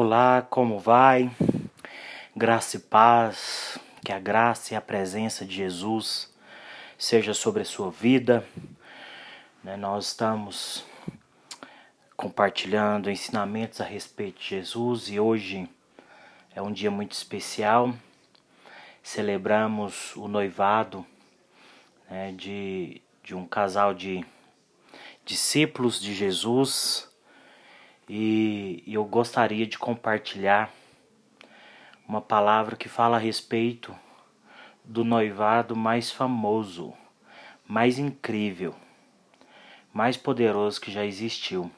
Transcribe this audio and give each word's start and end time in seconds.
Olá, 0.00 0.46
como 0.48 0.78
vai? 0.78 1.28
Graça 2.36 2.76
e 2.76 2.78
paz, 2.78 3.80
que 4.04 4.12
a 4.12 4.20
graça 4.20 4.72
e 4.72 4.76
a 4.76 4.80
presença 4.80 5.44
de 5.44 5.56
Jesus 5.56 6.32
seja 6.96 7.34
sobre 7.34 7.62
a 7.62 7.64
sua 7.64 7.90
vida. 7.90 8.46
Né, 9.60 9.76
nós 9.76 10.06
estamos 10.06 10.84
compartilhando 12.16 13.10
ensinamentos 13.10 13.80
a 13.80 13.84
respeito 13.84 14.38
de 14.38 14.50
Jesus 14.50 15.08
e 15.08 15.18
hoje 15.18 15.68
é 16.54 16.62
um 16.62 16.70
dia 16.70 16.92
muito 16.92 17.10
especial. 17.10 17.92
Celebramos 19.02 20.14
o 20.14 20.28
noivado 20.28 21.04
né, 22.08 22.30
de, 22.36 23.02
de 23.24 23.34
um 23.34 23.44
casal 23.44 23.92
de 23.92 24.24
discípulos 25.24 26.00
de 26.00 26.14
Jesus 26.14 27.08
e 28.08 28.82
eu 28.86 29.04
gostaria 29.04 29.66
de 29.66 29.78
compartilhar 29.78 30.70
uma 32.06 32.22
palavra 32.22 32.74
que 32.74 32.88
fala 32.88 33.16
a 33.16 33.20
respeito 33.20 33.94
do 34.82 35.04
noivado 35.04 35.76
mais 35.76 36.10
famoso, 36.10 36.94
mais 37.66 37.98
incrível, 37.98 38.74
mais 39.92 40.16
poderoso 40.16 40.80
que 40.80 40.90
já 40.90 41.04
existiu 41.04 41.70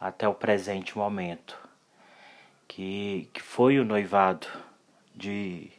até 0.00 0.26
o 0.26 0.34
presente 0.34 0.98
momento, 0.98 1.56
que, 2.66 3.30
que 3.32 3.40
foi 3.40 3.78
o 3.78 3.84
noivado 3.84 4.48
de 5.14 5.70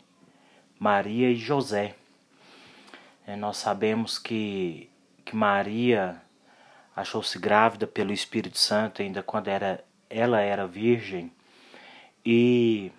Maria 0.79 1.29
e 1.29 1.35
José. 1.35 1.95
É, 3.27 3.35
nós 3.35 3.57
sabemos 3.57 4.17
que, 4.17 4.89
que 5.25 5.35
Maria 5.35 6.21
achou-se 6.95 7.37
grávida 7.37 7.85
pelo 7.85 8.13
Espírito 8.13 8.57
Santo 8.57 9.01
ainda 9.01 9.21
quando 9.21 9.47
era, 9.47 9.83
ela 10.09 10.39
era 10.39 10.65
virgem 10.65 11.31
e 12.25 12.91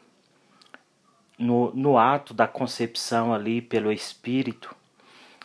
no, 1.39 1.75
no 1.75 1.99
ato 1.99 2.35
da 2.35 2.47
concepção 2.47 3.33
ali 3.33 3.61
pelo 3.61 3.93
Espírito 3.93 4.75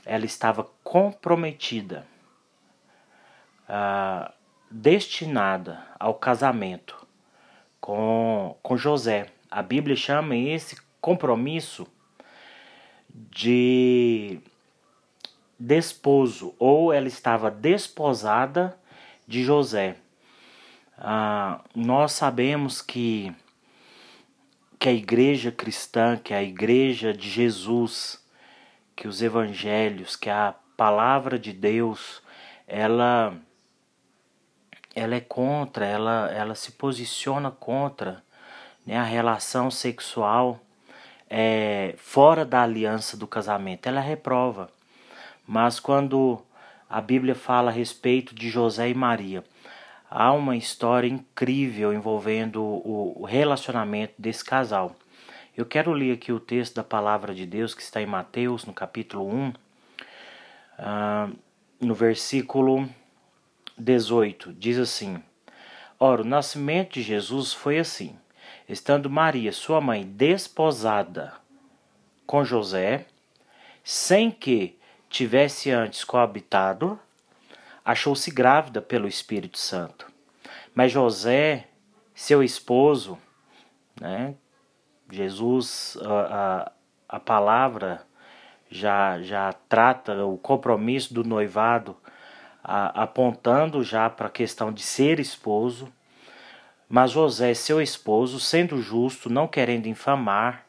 ela 0.06 0.26
estava 0.26 0.64
comprometida, 0.84 2.06
uh, 3.70 4.32
destinada 4.70 5.86
ao 6.00 6.16
casamento 6.16 7.06
com, 7.80 8.58
com 8.62 8.78
José. 8.78 9.28
A 9.50 9.62
Bíblia 9.62 9.96
chama 9.96 10.36
esse 10.36 10.78
compromisso 11.00 11.88
de 13.10 14.40
desposo, 15.62 16.56
ou 16.58 16.92
ela 16.92 17.08
estava 17.08 17.52
desposada 17.52 18.78
de 19.28 19.44
José. 19.44 19.96
Ah, 20.98 21.62
nós 21.76 22.14
sabemos 22.14 22.82
que, 22.82 23.34
que 24.80 24.90
a 24.90 24.94
igreja 24.94 25.52
cristã, 25.52 26.18
que 26.18 26.34
a 26.34 26.42
igreja 26.42 27.14
de 27.14 27.30
Jesus, 27.30 28.24
que 28.96 29.08
os 29.08 29.22
evangelhos, 29.22 30.16
que 30.16 30.30
a 30.30 30.56
palavra 30.76 31.38
de 31.38 31.54
Deus, 31.54 32.22
ela 32.68 33.36
ela 34.94 35.16
é 35.16 35.22
contra, 35.22 35.86
ela, 35.86 36.30
ela 36.32 36.54
se 36.54 36.74
posiciona 36.74 37.50
contra 37.50 38.22
né, 38.86 38.98
a 38.98 39.04
relação 39.04 39.72
sexual 39.72 40.60
é, 41.30 41.96
fora 41.98 42.44
da 42.44 42.62
aliança 42.62 43.16
do 43.16 43.26
casamento. 43.26 43.88
Ela 43.88 44.02
reprova. 44.02 44.70
Mas 45.52 45.82
quando 45.82 46.42
a 46.90 47.02
Bíblia 47.02 47.36
fala 47.36 47.72
a 47.72 47.74
respeito 47.74 48.34
de 48.34 48.50
José 48.50 48.88
e 48.88 48.94
Maria, 48.94 49.44
há 50.10 50.32
uma 50.32 50.56
história 50.56 51.10
incrível 51.10 51.94
envolvendo 51.94 52.64
o 52.64 53.26
relacionamento 53.26 54.14
desse 54.18 54.46
casal. 54.46 54.96
Eu 55.58 55.66
quero 55.66 55.92
ler 55.92 56.14
aqui 56.14 56.32
o 56.32 56.40
texto 56.40 56.76
da 56.76 56.86
palavra 56.86 57.36
de 57.36 57.46
Deus 57.46 57.76
que 57.76 57.82
está 57.82 58.02
em 58.02 58.06
Mateus, 58.06 58.64
no 58.64 58.72
capítulo 58.72 59.28
1, 59.28 59.50
uh, 59.50 59.54
ah, 60.80 61.30
no 61.82 61.94
versículo 61.94 62.90
18. 63.78 64.54
Diz 64.54 64.78
assim: 64.78 65.22
Ora, 66.00 66.22
o 66.22 66.26
nascimento 66.26 66.94
de 66.94 67.02
Jesus 67.02 67.52
foi 67.52 67.78
assim: 67.78 68.18
estando 68.70 69.10
Maria, 69.10 69.52
sua 69.52 69.82
mãe, 69.82 70.06
desposada 70.06 71.34
com 72.26 72.46
José, 72.46 73.06
sem 73.84 74.32
que 74.32 74.80
tivesse 75.12 75.70
antes 75.70 76.06
coabitado, 76.06 76.98
achou-se 77.84 78.32
grávida 78.32 78.82
pelo 78.82 79.08
Espírito 79.08 79.60
Santo. 79.60 80.08
Mas 80.74 80.92
José, 80.92 81.68
seu 82.16 82.42
esposo, 82.42 83.20
né, 84.00 84.34
Jesus, 85.12 85.98
a, 86.02 86.72
a, 87.10 87.18
a 87.18 87.20
palavra 87.20 88.08
já, 88.70 89.22
já 89.22 89.52
trata 89.68 90.26
o 90.26 90.38
compromisso 90.38 91.14
do 91.14 91.26
noivado, 91.26 91.98
a, 92.64 93.04
apontando 93.04 93.84
já 93.84 94.10
para 94.10 94.28
a 94.28 94.32
questão 94.32 94.72
de 94.72 94.82
ser 94.82 95.20
esposo. 95.20 95.92
Mas 96.88 97.12
José, 97.12 97.54
seu 97.54 97.82
esposo, 97.82 98.40
sendo 98.40 98.82
justo, 98.82 99.30
não 99.30 99.46
querendo 99.46 99.88
infamar, 99.88 100.66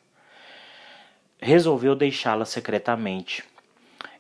resolveu 1.41 1.95
deixá-la 1.95 2.45
secretamente. 2.45 3.52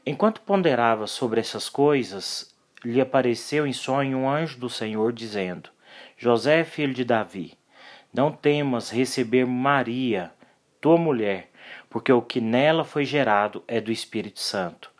Enquanto 0.04 0.40
ponderava 0.40 1.06
sobre 1.06 1.38
essas 1.38 1.68
coisas, 1.68 2.52
lhe 2.84 3.00
apareceu 3.00 3.64
em 3.64 3.72
sonho 3.72 4.18
um 4.18 4.28
anjo 4.28 4.58
do 4.58 4.68
Senhor, 4.68 5.12
dizendo: 5.12 5.70
José, 6.18 6.64
filho 6.64 6.92
de 6.92 7.04
Davi, 7.04 7.56
não 8.12 8.32
temas 8.32 8.90
receber 8.90 9.46
Maria, 9.46 10.32
tua 10.80 10.96
mulher, 10.96 11.50
porque 11.88 12.12
o 12.12 12.20
que 12.20 12.40
nela 12.40 12.82
foi 12.82 13.04
gerado 13.04 13.62
é 13.68 13.80
do 13.80 13.92
Espírito 13.92 14.40
Santo. 14.40 14.90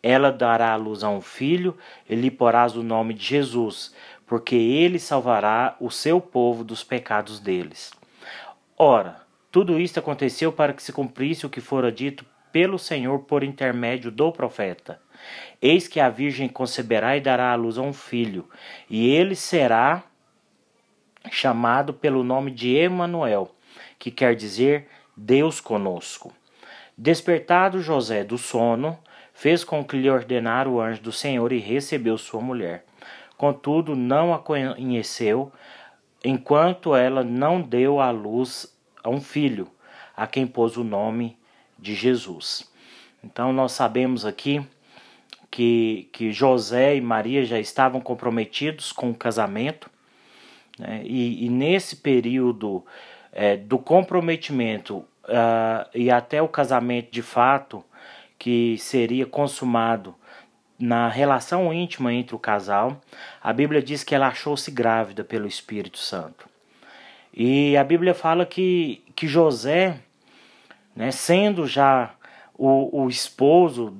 Ela 0.00 0.30
dará 0.30 0.72
à 0.72 0.76
luz 0.76 1.02
a 1.02 1.10
um 1.10 1.20
filho, 1.20 1.76
e 2.08 2.14
lhe 2.14 2.30
porás 2.30 2.76
o 2.76 2.84
nome 2.84 3.14
de 3.14 3.24
Jesus, 3.24 3.92
porque 4.26 4.54
ele 4.54 5.00
salvará 5.00 5.76
o 5.80 5.90
seu 5.90 6.20
povo 6.20 6.62
dos 6.62 6.84
pecados 6.84 7.40
deles. 7.40 7.90
Ora, 8.78 9.22
tudo 9.50 9.78
isto 9.78 9.98
aconteceu 9.98 10.52
para 10.52 10.72
que 10.72 10.82
se 10.82 10.92
cumprisse 10.92 11.44
o 11.44 11.50
que 11.50 11.60
fora 11.60 11.90
dito 11.90 12.24
pelo 12.52 12.78
Senhor 12.78 13.20
por 13.20 13.42
intermédio 13.42 14.10
do 14.10 14.30
profeta. 14.30 15.00
Eis 15.60 15.88
que 15.88 15.98
a 15.98 16.10
Virgem 16.10 16.48
conceberá 16.48 17.16
e 17.16 17.20
dará 17.20 17.52
à 17.52 17.54
luz 17.54 17.78
a 17.78 17.82
um 17.82 17.92
filho, 17.92 18.48
e 18.90 19.08
ele 19.08 19.34
será 19.34 20.04
chamado 21.30 21.94
pelo 21.94 22.22
nome 22.22 22.50
de 22.50 22.74
Emanuel, 22.74 23.54
que 23.98 24.10
quer 24.10 24.34
dizer 24.34 24.88
Deus 25.16 25.60
conosco. 25.60 26.32
Despertado 26.98 27.80
José 27.80 28.24
do 28.24 28.36
sono, 28.36 28.98
fez 29.32 29.64
com 29.64 29.84
que 29.84 29.96
lhe 29.96 30.10
ordenara 30.10 30.68
o 30.68 30.80
anjo 30.80 31.00
do 31.00 31.12
Senhor 31.12 31.52
e 31.52 31.58
recebeu 31.58 32.18
sua 32.18 32.40
mulher. 32.40 32.84
Contudo, 33.36 33.96
não 33.96 34.34
a 34.34 34.38
conheceu, 34.38 35.50
enquanto 36.24 36.94
ela 36.94 37.24
não 37.24 37.60
deu 37.60 38.00
à 38.00 38.10
luz 38.10 38.76
a 39.02 39.08
um 39.08 39.20
filho, 39.20 39.68
a 40.16 40.26
quem 40.26 40.46
pôs 40.46 40.76
o 40.76 40.84
nome 40.84 41.36
de 41.82 41.94
Jesus. 41.94 42.70
Então 43.22 43.52
nós 43.52 43.72
sabemos 43.72 44.24
aqui 44.24 44.64
que, 45.50 46.08
que 46.12 46.32
José 46.32 46.96
e 46.96 47.00
Maria 47.00 47.44
já 47.44 47.58
estavam 47.58 48.00
comprometidos 48.00 48.92
com 48.92 49.10
o 49.10 49.14
casamento, 49.14 49.90
né? 50.78 51.02
e, 51.04 51.44
e, 51.44 51.50
nesse 51.50 51.96
período 51.96 52.84
é, 53.32 53.56
do 53.56 53.78
comprometimento 53.78 54.98
uh, 55.24 55.88
e 55.94 56.10
até 56.10 56.40
o 56.40 56.48
casamento 56.48 57.10
de 57.10 57.20
fato, 57.20 57.84
que 58.38 58.76
seria 58.78 59.26
consumado 59.26 60.14
na 60.78 61.08
relação 61.08 61.72
íntima 61.72 62.12
entre 62.12 62.34
o 62.34 62.38
casal, 62.38 63.00
a 63.40 63.52
Bíblia 63.52 63.82
diz 63.82 64.02
que 64.02 64.14
ela 64.14 64.28
achou-se 64.28 64.70
grávida 64.70 65.22
pelo 65.22 65.46
Espírito 65.46 65.98
Santo. 65.98 66.48
E 67.32 67.76
a 67.76 67.84
Bíblia 67.84 68.14
fala 68.14 68.44
que, 68.44 69.02
que 69.14 69.26
José 69.26 70.00
né, 70.94 71.10
sendo 71.10 71.66
já 71.66 72.14
o, 72.54 73.04
o 73.04 73.08
esposo 73.08 73.96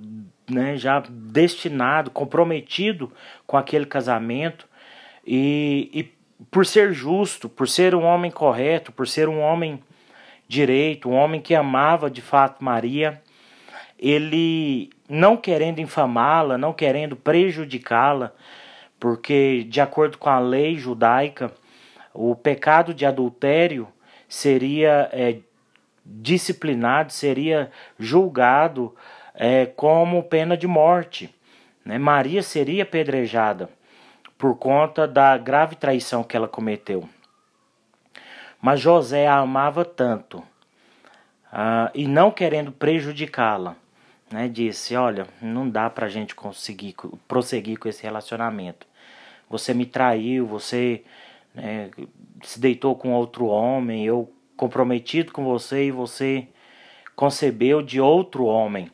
né, 0.49 0.77
já 0.77 1.03
destinado, 1.09 2.11
comprometido 2.11 3.13
com 3.47 3.57
aquele 3.57 3.87
casamento 3.87 4.69
e, 5.27 5.91
e 5.93 6.45
por 6.51 6.67
ser 6.67 6.93
justo, 6.93 7.49
por 7.49 7.69
ser 7.69 7.95
um 7.95 8.05
homem 8.05 8.31
correto, 8.31 8.93
por 8.93 9.07
ser 9.07 9.29
um 9.29 9.41
homem 9.41 9.83
direito, 10.49 11.09
um 11.09 11.15
homem 11.15 11.41
que 11.41 11.55
amava 11.55 12.11
de 12.11 12.21
fato 12.21 12.63
Maria, 12.63 13.23
ele 13.99 14.91
não 15.09 15.37
querendo 15.37 15.79
infamá-la, 15.79 16.59
não 16.59 16.73
querendo 16.73 17.15
prejudicá-la, 17.15 18.33
porque 18.99 19.65
de 19.69 19.81
acordo 19.81 20.19
com 20.19 20.29
a 20.29 20.39
lei 20.39 20.77
judaica, 20.77 21.53
o 22.13 22.35
pecado 22.35 22.93
de 22.93 23.07
adultério 23.07 23.89
seria 24.29 25.09
é, 25.13 25.37
disciplinado, 26.05 27.13
seria 27.13 27.71
julgado 27.99 28.95
é, 29.35 29.67
como 29.67 30.23
pena 30.23 30.57
de 30.57 30.67
morte. 30.67 31.35
Né? 31.85 31.99
Maria 31.99 32.43
seria 32.43 32.83
apedrejada 32.83 33.69
por 34.37 34.57
conta 34.57 35.07
da 35.07 35.37
grave 35.39 35.77
traição 35.77 36.25
que 36.25 36.37
ela 36.37 36.49
cometeu. 36.49 37.09
Mas 38.61 38.81
José 38.81 39.27
a 39.27 39.39
amava 39.39 39.85
tanto, 39.85 40.39
uh, 40.39 41.91
e 41.93 42.07
não 42.07 42.31
querendo 42.31 42.71
prejudicá-la, 42.71 43.75
né, 44.31 44.49
disse: 44.49 44.95
Olha, 44.95 45.27
não 45.41 45.69
dá 45.69 45.91
para 45.91 46.07
a 46.07 46.09
gente 46.09 46.35
conseguir 46.35 46.95
prosseguir 47.27 47.79
com 47.79 47.89
esse 47.89 48.03
relacionamento. 48.03 48.87
Você 49.51 49.75
me 49.75 49.85
traiu, 49.85 50.47
você 50.47 51.05
né, 51.55 51.91
se 52.43 52.61
deitou 52.61 52.95
com 52.95 53.13
outro 53.13 53.47
homem, 53.47 54.05
eu 54.05 54.33
comprometido 54.57 55.33
com 55.33 55.45
você 55.45 55.87
e 55.87 55.91
você 55.91 56.49
concebeu 57.15 57.83
de 57.83 58.01
outro 58.01 58.45
homem. 58.45 58.91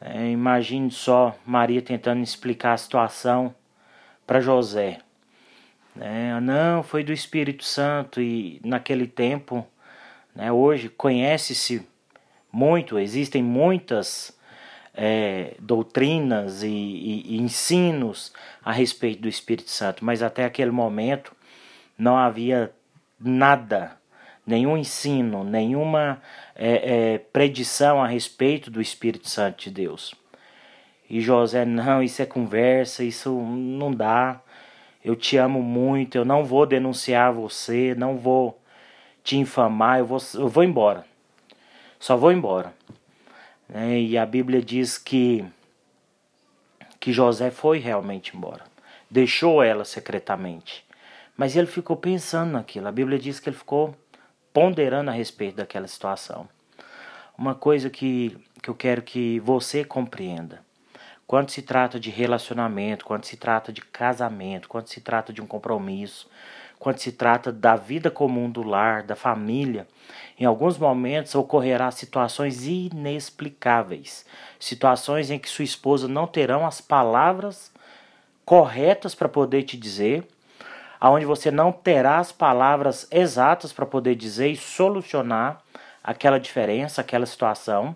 É, 0.00 0.30
imagine 0.30 0.90
só 0.90 1.36
Maria 1.44 1.80
tentando 1.80 2.22
explicar 2.22 2.74
a 2.74 2.78
situação 2.78 3.54
para 4.26 4.40
José. 4.40 4.98
É, 5.98 6.38
não, 6.40 6.82
foi 6.82 7.02
do 7.02 7.12
Espírito 7.12 7.64
Santo 7.64 8.20
e 8.20 8.60
naquele 8.62 9.06
tempo, 9.06 9.66
né, 10.34 10.52
hoje 10.52 10.90
conhece-se 10.90 11.86
muito, 12.52 12.98
existem 12.98 13.42
muitas 13.42 14.36
é, 14.94 15.54
doutrinas 15.58 16.62
e, 16.62 16.68
e, 16.68 17.36
e 17.36 17.40
ensinos 17.40 18.32
a 18.64 18.72
respeito 18.72 19.22
do 19.22 19.28
Espírito 19.28 19.70
Santo, 19.70 20.04
mas 20.04 20.22
até 20.22 20.44
aquele 20.44 20.70
momento 20.70 21.34
não 21.98 22.16
havia 22.16 22.72
nada, 23.18 23.96
nenhum 24.46 24.76
ensino, 24.76 25.42
nenhuma 25.42 26.22
é, 26.54 27.14
é, 27.14 27.18
predição 27.18 28.02
a 28.02 28.06
respeito 28.06 28.70
do 28.70 28.80
Espírito 28.80 29.28
Santo 29.28 29.64
de 29.64 29.70
Deus. 29.70 30.14
E 31.10 31.20
José, 31.20 31.64
não, 31.64 32.02
isso 32.02 32.22
é 32.22 32.26
conversa, 32.26 33.02
isso 33.02 33.30
não 33.30 33.92
dá. 33.92 34.40
Eu 35.04 35.14
te 35.14 35.36
amo 35.36 35.62
muito, 35.62 36.16
eu 36.16 36.24
não 36.24 36.44
vou 36.44 36.66
denunciar 36.66 37.32
você, 37.32 37.94
não 37.96 38.16
vou 38.16 38.60
te 39.22 39.36
infamar, 39.36 39.98
eu 39.98 40.06
vou, 40.06 40.18
eu 40.34 40.48
vou 40.48 40.64
embora. 40.64 41.04
Só 41.98 42.16
vou 42.16 42.32
embora. 42.32 42.72
É, 43.72 43.98
e 44.00 44.16
a 44.16 44.24
Bíblia 44.26 44.62
diz 44.62 44.98
que, 44.98 45.44
que 47.00 47.12
José 47.12 47.50
foi 47.50 47.78
realmente 47.78 48.36
embora. 48.36 48.64
Deixou 49.10 49.62
ela 49.62 49.84
secretamente. 49.84 50.84
Mas 51.36 51.54
ele 51.54 51.66
ficou 51.66 51.96
pensando 51.96 52.52
naquilo. 52.52 52.88
A 52.88 52.92
Bíblia 52.92 53.18
diz 53.18 53.38
que 53.38 53.48
ele 53.48 53.56
ficou 53.56 53.94
ponderando 54.56 55.10
a 55.10 55.12
respeito 55.12 55.56
daquela 55.56 55.86
situação. 55.86 56.48
Uma 57.36 57.54
coisa 57.54 57.90
que, 57.90 58.34
que 58.62 58.70
eu 58.70 58.74
quero 58.74 59.02
que 59.02 59.38
você 59.40 59.84
compreenda. 59.84 60.62
Quando 61.26 61.50
se 61.50 61.60
trata 61.60 62.00
de 62.00 62.08
relacionamento, 62.08 63.04
quando 63.04 63.26
se 63.26 63.36
trata 63.36 63.70
de 63.70 63.82
casamento, 63.82 64.66
quando 64.66 64.86
se 64.86 64.98
trata 65.02 65.30
de 65.30 65.42
um 65.42 65.46
compromisso, 65.46 66.26
quando 66.78 67.00
se 67.00 67.12
trata 67.12 67.52
da 67.52 67.76
vida 67.76 68.10
comum 68.10 68.48
do 68.50 68.62
lar, 68.62 69.02
da 69.02 69.14
família, 69.14 69.86
em 70.38 70.46
alguns 70.46 70.78
momentos 70.78 71.34
ocorrerá 71.34 71.90
situações 71.90 72.66
inexplicáveis, 72.66 74.24
situações 74.58 75.30
em 75.30 75.38
que 75.38 75.50
sua 75.50 75.66
esposa 75.66 76.08
não 76.08 76.26
terão 76.26 76.64
as 76.64 76.80
palavras 76.80 77.70
corretas 78.42 79.14
para 79.14 79.28
poder 79.28 79.64
te 79.64 79.76
dizer, 79.76 80.26
aonde 81.00 81.24
você 81.24 81.50
não 81.50 81.72
terá 81.72 82.18
as 82.18 82.32
palavras 82.32 83.06
exatas 83.10 83.72
para 83.72 83.86
poder 83.86 84.14
dizer 84.14 84.48
e 84.48 84.56
solucionar 84.56 85.62
aquela 86.02 86.38
diferença, 86.38 87.00
aquela 87.00 87.26
situação. 87.26 87.94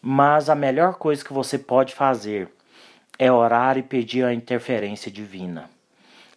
Mas 0.00 0.48
a 0.48 0.54
melhor 0.54 0.94
coisa 0.94 1.24
que 1.24 1.32
você 1.32 1.58
pode 1.58 1.94
fazer 1.94 2.48
é 3.18 3.30
orar 3.30 3.78
e 3.78 3.82
pedir 3.82 4.24
a 4.24 4.32
interferência 4.34 5.10
divina. 5.10 5.70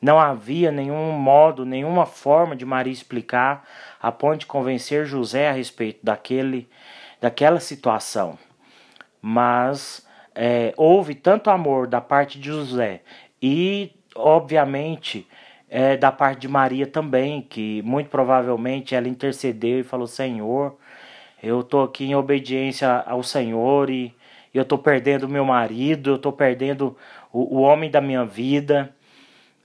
Não 0.02 0.20
havia 0.20 0.72
nenhum 0.72 1.12
modo, 1.14 1.66
nenhuma 1.66 2.06
forma 2.06 2.56
de 2.56 2.66
Maria 2.66 2.94
explicar 2.94 3.68
a 4.00 4.12
ponto 4.12 4.42
de 4.42 4.46
convencer 4.46 5.06
José 5.06 5.50
a 5.50 5.54
respeito 5.54 6.00
daquele, 6.04 6.70
daquela 7.20 7.60
situação. 7.60 8.38
Mas 9.22 10.06
é, 10.36 10.74
houve 10.78 11.16
tanto 11.16 11.50
amor 11.50 11.88
da 11.88 12.02
parte 12.02 12.40
de 12.40 12.50
José 12.50 13.02
e, 13.42 13.96
obviamente, 14.14 15.28
é, 15.70 15.98
da 15.98 16.12
parte 16.12 16.42
de 16.42 16.48
Maria 16.48 16.88
também, 16.88 17.42
que 17.42 17.82
muito 17.84 18.10
provavelmente 18.10 18.96
ela 18.96 19.08
intercedeu 19.08 19.80
e 19.80 19.84
falou: 19.84 20.08
Senhor, 20.08 20.76
eu 21.42 21.62
estou 21.62 21.84
aqui 21.84 22.06
em 22.06 22.16
obediência 22.16 23.04
ao 23.06 23.24
Senhor 23.24 23.90
e 23.90 24.14
eu 24.54 24.64
estou 24.64 24.78
perdendo 24.78 25.28
meu 25.28 25.46
marido, 25.46 26.12
eu 26.12 26.16
estou 26.16 26.32
perdendo 26.32 26.96
o, 27.32 27.58
o 27.58 27.62
homem 27.62 27.90
da 27.90 28.00
minha 28.00 28.26
vida 28.26 28.94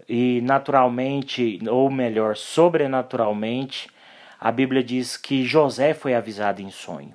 e 0.08 0.40
naturalmente, 0.40 1.60
ou 1.68 1.88
melhor, 1.88 2.36
sobrenaturalmente, 2.36 3.88
a 4.40 4.50
Bíblia 4.50 4.82
diz 4.82 5.16
que 5.16 5.44
José 5.44 5.94
foi 5.94 6.14
avisado 6.14 6.60
em 6.60 6.70
sonho. 6.70 7.14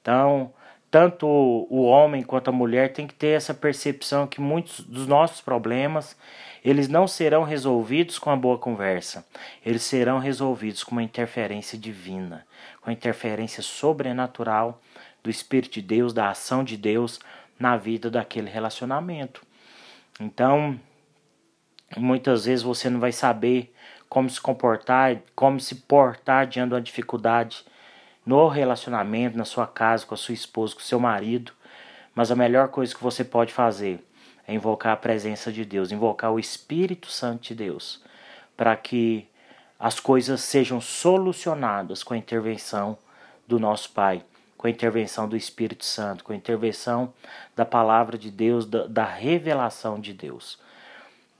Então, 0.00 0.50
tanto 0.90 1.26
o 1.26 1.82
homem 1.82 2.22
quanto 2.22 2.48
a 2.48 2.52
mulher 2.52 2.92
tem 2.92 3.06
que 3.06 3.14
ter 3.14 3.28
essa 3.28 3.52
percepção 3.52 4.26
que 4.26 4.40
muitos 4.40 4.80
dos 4.80 5.06
nossos 5.06 5.40
problemas 5.40 6.16
eles 6.64 6.88
não 6.88 7.06
serão 7.06 7.44
resolvidos 7.44 8.18
com 8.18 8.30
a 8.30 8.36
boa 8.36 8.58
conversa, 8.58 9.24
eles 9.64 9.82
serão 9.82 10.18
resolvidos 10.18 10.82
com 10.82 10.92
uma 10.92 11.02
interferência 11.02 11.78
divina, 11.78 12.44
com 12.80 12.90
a 12.90 12.92
interferência 12.92 13.62
sobrenatural 13.62 14.80
do 15.22 15.30
Espírito 15.30 15.74
de 15.74 15.82
Deus, 15.82 16.12
da 16.12 16.30
ação 16.30 16.64
de 16.64 16.76
Deus 16.76 17.20
na 17.58 17.76
vida 17.76 18.10
daquele 18.10 18.50
relacionamento. 18.50 19.42
Então, 20.20 20.78
muitas 21.96 22.44
vezes 22.44 22.62
você 22.62 22.90
não 22.90 23.00
vai 23.00 23.12
saber 23.12 23.72
como 24.08 24.28
se 24.28 24.40
comportar, 24.40 25.18
como 25.34 25.60
se 25.60 25.74
portar 25.74 26.46
diante 26.46 26.68
de 26.68 26.74
uma 26.74 26.80
dificuldade 26.80 27.64
no 28.28 28.46
relacionamento, 28.46 29.38
na 29.38 29.46
sua 29.46 29.66
casa, 29.66 30.04
com 30.04 30.12
a 30.12 30.18
sua 30.18 30.34
esposa, 30.34 30.74
com 30.74 30.82
o 30.82 30.84
seu 30.84 31.00
marido. 31.00 31.50
Mas 32.14 32.30
a 32.30 32.36
melhor 32.36 32.68
coisa 32.68 32.94
que 32.94 33.02
você 33.02 33.24
pode 33.24 33.54
fazer 33.54 34.06
é 34.46 34.52
invocar 34.52 34.92
a 34.92 34.96
presença 34.96 35.50
de 35.50 35.64
Deus, 35.64 35.90
invocar 35.90 36.30
o 36.30 36.38
Espírito 36.38 37.10
Santo 37.10 37.44
de 37.44 37.54
Deus, 37.54 38.04
para 38.54 38.76
que 38.76 39.26
as 39.80 39.98
coisas 39.98 40.42
sejam 40.42 40.78
solucionadas 40.78 42.02
com 42.02 42.12
a 42.12 42.18
intervenção 42.18 42.98
do 43.46 43.58
nosso 43.58 43.92
Pai, 43.92 44.22
com 44.58 44.66
a 44.66 44.70
intervenção 44.70 45.26
do 45.26 45.34
Espírito 45.36 45.86
Santo, 45.86 46.22
com 46.22 46.34
a 46.34 46.36
intervenção 46.36 47.14
da 47.56 47.64
palavra 47.64 48.18
de 48.18 48.30
Deus, 48.30 48.66
da, 48.66 48.86
da 48.86 49.04
revelação 49.06 49.98
de 49.98 50.12
Deus. 50.12 50.58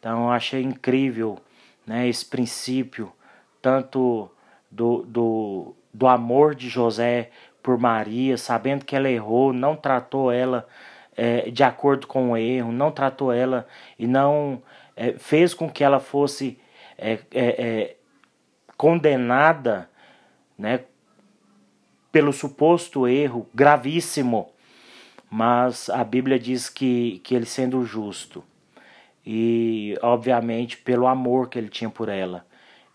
Então 0.00 0.24
eu 0.24 0.30
achei 0.30 0.62
incrível 0.62 1.38
né, 1.86 2.08
esse 2.08 2.24
princípio, 2.24 3.12
tanto 3.60 4.30
do, 4.70 5.02
do, 5.02 5.74
do 5.92 6.06
amor 6.06 6.54
de 6.54 6.68
José 6.68 7.30
por 7.62 7.78
Maria, 7.78 8.36
sabendo 8.36 8.84
que 8.84 8.96
ela 8.96 9.10
errou, 9.10 9.52
não 9.52 9.76
tratou 9.76 10.30
ela 10.30 10.66
é, 11.16 11.50
de 11.50 11.62
acordo 11.62 12.06
com 12.06 12.30
o 12.30 12.36
erro, 12.36 12.72
não 12.72 12.90
tratou 12.90 13.32
ela 13.32 13.66
e 13.98 14.06
não 14.06 14.62
é, 14.96 15.12
fez 15.12 15.52
com 15.52 15.68
que 15.68 15.82
ela 15.82 15.98
fosse 15.98 16.58
é, 16.96 17.12
é, 17.12 17.18
é, 17.32 17.96
condenada 18.76 19.90
né, 20.56 20.80
pelo 22.12 22.32
suposto 22.32 23.06
erro 23.06 23.48
gravíssimo. 23.54 24.52
Mas 25.30 25.90
a 25.90 26.02
Bíblia 26.02 26.38
diz 26.38 26.70
que, 26.70 27.20
que 27.22 27.34
ele 27.34 27.44
sendo 27.44 27.84
justo 27.84 28.42
e, 29.26 29.94
obviamente, 30.00 30.78
pelo 30.78 31.06
amor 31.06 31.50
que 31.50 31.58
ele 31.58 31.68
tinha 31.68 31.90
por 31.90 32.08
ela, 32.08 32.46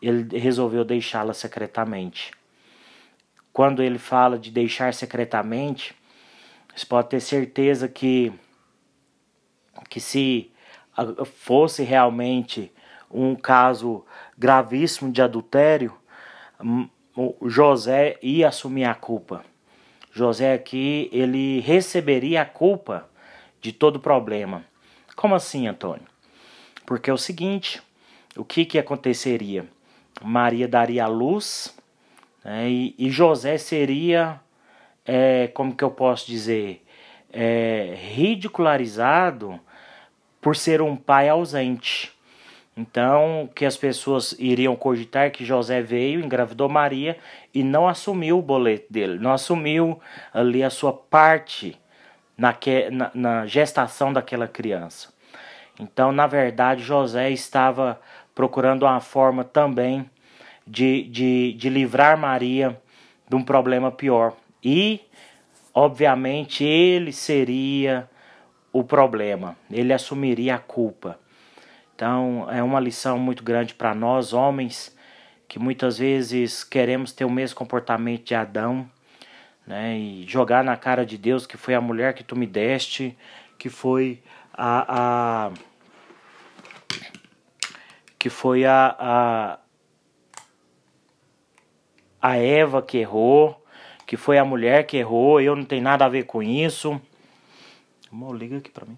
ele 0.02 0.40
resolveu 0.40 0.84
deixá-la 0.84 1.34
secretamente. 1.34 2.32
Quando 3.54 3.84
ele 3.84 4.00
fala 4.00 4.38
de 4.40 4.50
deixar 4.50 4.96
secretamente, 4.96 5.96
você 6.76 6.86
pode 6.88 7.10
ter 7.10 7.20
certeza 7.20 7.88
que, 7.88 8.34
que 9.88 10.00
se 10.00 10.52
fosse 11.36 11.84
realmente 11.84 12.72
um 13.12 13.36
caso 13.36 14.04
gravíssimo 14.36 15.12
de 15.12 15.22
adultério, 15.22 15.94
José 17.46 18.18
ia 18.24 18.48
assumir 18.48 18.86
a 18.86 18.96
culpa. 18.96 19.46
José 20.12 20.54
aqui, 20.54 21.10
ele 21.14 21.60
receberia 21.60 22.42
a 22.42 22.46
culpa 22.46 23.08
de 23.62 23.72
todo 23.72 23.98
o 23.98 24.00
problema. 24.00 24.66
Como 25.16 25.36
assim, 25.36 25.68
Antônio? 25.68 26.08
Porque 26.88 27.10
é 27.10 27.14
o 27.14 27.18
seguinte, 27.18 27.82
o 28.36 28.44
que 28.44 28.66
que 28.66 28.80
aconteceria? 28.80 29.68
Maria 30.24 30.68
daria 30.68 31.06
a 31.06 31.08
luz 31.08 31.76
né, 32.44 32.70
e, 32.70 32.96
e 32.98 33.10
José 33.10 33.58
seria 33.58 34.40
é, 35.06 35.48
como 35.54 35.76
que 35.76 35.84
eu 35.84 35.92
posso 35.92 36.28
dizer, 36.28 36.84
é, 37.32 37.96
ridicularizado 38.14 39.60
por 40.42 40.56
ser 40.56 40.82
um 40.82 40.96
pai 40.96 41.30
ausente. 41.30 42.12
Então, 42.76 43.48
que 43.54 43.66
as 43.66 43.78
pessoas 43.78 44.36
iriam 44.40 44.76
cogitar 44.76 45.32
que 45.32 45.46
José 45.46 45.82
veio, 45.82 46.20
engravidou 46.20 46.68
Maria 46.68 47.18
e 47.54 47.64
não 47.64 47.88
assumiu 47.88 48.40
o 48.40 48.42
boleto 48.42 48.92
dele, 48.92 49.20
não 49.20 49.32
assumiu 49.32 50.00
ali 50.34 50.64
a 50.64 50.72
sua 50.72 50.92
parte 50.92 51.80
na, 52.36 52.56
na, 52.92 53.12
na 53.14 53.46
gestação 53.46 54.12
daquela 54.12 54.48
criança. 54.48 55.14
Então, 55.80 56.12
na 56.12 56.26
verdade, 56.26 56.82
José 56.82 57.30
estava 57.30 58.00
procurando 58.34 58.84
uma 58.84 59.00
forma 59.00 59.44
também 59.44 60.10
de, 60.66 61.04
de, 61.04 61.54
de 61.54 61.70
livrar 61.70 62.18
Maria 62.18 62.80
de 63.28 63.36
um 63.36 63.44
problema 63.44 63.92
pior. 63.92 64.36
E, 64.64 65.02
obviamente, 65.74 66.64
ele 66.64 67.12
seria 67.12 68.10
o 68.72 68.84
problema, 68.84 69.56
ele 69.70 69.94
assumiria 69.94 70.56
a 70.56 70.60
culpa. 70.60 71.20
Então, 71.96 72.48
é 72.52 72.64
uma 72.64 72.80
lição 72.80 73.20
muito 73.20 73.44
grande 73.44 73.74
para 73.74 73.94
nós, 73.94 74.34
homens, 74.34 74.96
que 75.48 75.60
muitas 75.60 76.00
vezes 76.00 76.64
queremos 76.64 77.12
ter 77.12 77.26
o 77.26 77.30
mesmo 77.30 77.56
comportamento 77.56 78.24
de 78.24 78.34
Adão, 78.34 78.90
né? 79.66 79.98
E 79.98 80.26
jogar 80.28 80.64
na 80.64 80.76
cara 80.76 81.06
de 81.06 81.18
Deus 81.18 81.46
que 81.46 81.58
foi 81.58 81.74
a 81.76 81.82
mulher 81.82 82.14
que 82.14 82.24
tu 82.24 82.36
me 82.36 82.48
deste, 82.48 83.18
que 83.58 83.70
foi 83.70 84.22
a, 84.54 85.48
a 85.48 85.52
que 88.18 88.30
foi 88.30 88.66
a, 88.66 88.96
a 88.98 89.60
a 92.24 92.38
Eva 92.38 92.82
que 92.82 93.00
errou, 93.00 93.62
que 94.08 94.16
foi 94.16 94.38
a 94.38 94.46
mulher 94.46 94.86
que 94.86 94.96
errou, 94.96 95.42
eu 95.42 95.58
não 95.58 95.66
tenho 95.66 95.84
nada 95.84 96.06
a 96.06 96.10
ver 96.10 96.24
com 96.24 96.42
isso. 96.42 97.00
Amor, 98.10 98.34
liga 98.34 98.60
aqui 98.60 98.72
para 98.72 98.86
mim. 98.86 98.96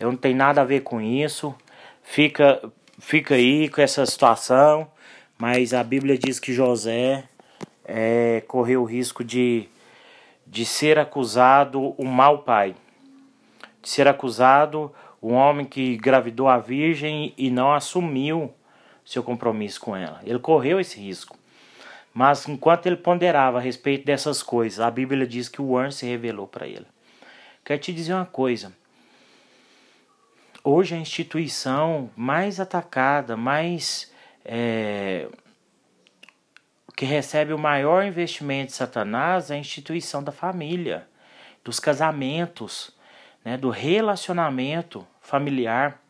Eu 0.00 0.10
não 0.10 0.16
tenho 0.16 0.34
nada 0.34 0.62
a 0.62 0.64
ver 0.64 0.80
com 0.80 0.98
isso. 0.98 1.54
Fica 2.02 2.72
fica 2.98 3.34
aí 3.34 3.68
com 3.68 3.82
essa 3.82 4.06
situação, 4.06 4.90
mas 5.36 5.74
a 5.74 5.84
Bíblia 5.84 6.16
diz 6.16 6.40
que 6.40 6.54
José 6.54 7.24
é, 7.84 8.42
correu 8.48 8.80
o 8.80 8.86
risco 8.86 9.22
de, 9.22 9.68
de 10.46 10.64
ser 10.64 10.98
acusado 10.98 11.94
um 11.98 12.06
mau 12.06 12.38
pai, 12.38 12.74
de 13.82 13.90
ser 13.90 14.08
acusado 14.08 14.90
um 15.22 15.34
homem 15.34 15.66
que 15.66 15.98
gravidou 15.98 16.48
a 16.48 16.56
virgem 16.56 17.34
e 17.36 17.50
não 17.50 17.74
assumiu 17.74 18.54
seu 19.04 19.22
compromisso 19.22 19.80
com 19.80 19.94
ela. 19.94 20.20
Ele 20.24 20.38
correu 20.38 20.80
esse 20.80 20.98
risco. 20.98 21.43
Mas 22.14 22.48
enquanto 22.48 22.86
ele 22.86 22.96
ponderava 22.96 23.58
a 23.58 23.60
respeito 23.60 24.06
dessas 24.06 24.40
coisas, 24.40 24.78
a 24.78 24.88
Bíblia 24.88 25.26
diz 25.26 25.48
que 25.48 25.60
o 25.60 25.76
anjo 25.76 25.96
se 25.96 26.06
revelou 26.06 26.46
para 26.46 26.64
ele. 26.64 26.86
Quero 27.64 27.80
te 27.80 27.92
dizer 27.92 28.14
uma 28.14 28.24
coisa. 28.24 28.72
Hoje 30.62 30.94
a 30.94 30.98
instituição 30.98 32.08
mais 32.14 32.60
atacada, 32.60 33.36
mais 33.36 34.12
é, 34.44 35.28
que 36.96 37.04
recebe 37.04 37.52
o 37.52 37.58
maior 37.58 38.04
investimento 38.04 38.68
de 38.68 38.76
Satanás 38.76 39.50
é 39.50 39.54
a 39.54 39.58
instituição 39.58 40.22
da 40.22 40.30
família, 40.30 41.08
dos 41.64 41.80
casamentos, 41.80 42.92
né, 43.44 43.56
do 43.56 43.70
relacionamento 43.70 45.04
familiar. 45.20 46.00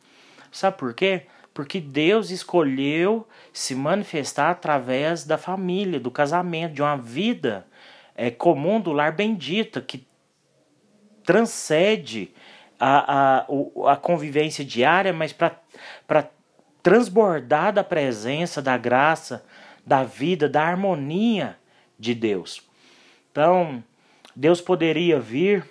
Sabe 0.52 0.76
por 0.76 0.92
quê? 0.92 1.26
Porque 1.54 1.80
Deus 1.80 2.30
escolheu 2.30 3.26
se 3.52 3.76
manifestar 3.76 4.50
através 4.50 5.24
da 5.24 5.38
família, 5.38 6.00
do 6.00 6.10
casamento, 6.10 6.74
de 6.74 6.82
uma 6.82 6.96
vida 6.96 7.64
é, 8.16 8.28
comum 8.28 8.80
do 8.80 8.92
lar 8.92 9.12
bendita, 9.12 9.80
que 9.80 10.04
transcende 11.24 12.34
a, 12.78 13.44
a, 13.46 13.92
a 13.92 13.96
convivência 13.96 14.64
diária, 14.64 15.12
mas 15.12 15.32
para 15.32 16.28
transbordar 16.82 17.72
da 17.72 17.84
presença, 17.84 18.60
da 18.60 18.76
graça, 18.76 19.46
da 19.86 20.02
vida, 20.02 20.48
da 20.48 20.62
harmonia 20.64 21.56
de 21.98 22.14
Deus. 22.14 22.62
Então, 23.30 23.82
Deus 24.34 24.60
poderia 24.60 25.20
vir 25.20 25.64